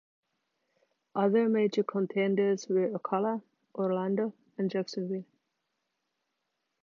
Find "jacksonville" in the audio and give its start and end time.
4.71-5.25